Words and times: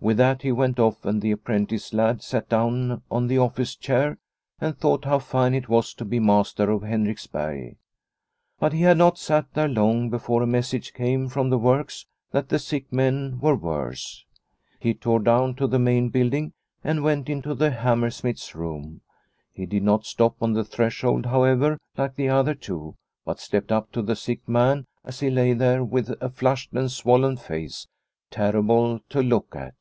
With 0.00 0.16
that 0.18 0.42
he 0.42 0.52
went 0.52 0.78
off 0.78 1.04
and 1.04 1.20
the 1.20 1.32
apprentice 1.32 1.92
lad 1.92 2.22
sat 2.22 2.48
down 2.48 3.02
on 3.10 3.26
the 3.26 3.38
office 3.38 3.74
chair 3.74 4.16
and 4.60 4.78
thought 4.78 5.04
how 5.04 5.18
fine 5.18 5.56
it 5.56 5.68
was 5.68 5.92
to 5.94 6.04
be 6.04 6.20
master 6.20 6.70
of 6.70 6.82
Henriksberg. 6.82 7.76
But 8.60 8.72
he 8.74 8.82
had 8.82 8.96
not 8.96 9.18
sat 9.18 9.52
there 9.54 9.66
long 9.66 10.08
before 10.08 10.40
a 10.40 10.46
message 10.46 10.94
came 10.94 11.28
from 11.28 11.50
the 11.50 11.58
works 11.58 12.06
that 12.30 12.48
the 12.48 12.60
sick 12.60 12.92
men 12.92 13.40
were 13.40 13.56
worse. 13.56 14.24
He 14.78 14.94
tore 14.94 15.18
down 15.18 15.56
to 15.56 15.66
the 15.66 15.80
main 15.80 16.10
building 16.10 16.52
and 16.84 17.02
went 17.02 17.28
into 17.28 17.52
the 17.52 17.72
hammer 17.72 18.10
smith's 18.10 18.54
room. 18.54 19.00
He 19.52 19.66
did 19.66 19.82
not 19.82 20.06
stop 20.06 20.36
on 20.40 20.52
the 20.52 20.62
threshold, 20.64 21.26
however, 21.26 21.76
like 21.96 22.14
the 22.14 22.28
other 22.28 22.54
two, 22.54 22.94
but 23.24 23.40
stepped 23.40 23.72
up 23.72 23.90
to 23.92 24.02
the 24.02 24.14
sick 24.14 24.48
man 24.48 24.84
as 25.04 25.18
he 25.18 25.28
lay 25.28 25.54
there 25.54 25.82
with 25.82 26.10
a 26.20 26.30
flushed 26.30 26.72
and 26.72 26.88
swollen 26.88 27.36
face 27.36 27.88
terrible 28.30 29.00
to 29.08 29.22
look 29.22 29.56
at. 29.56 29.74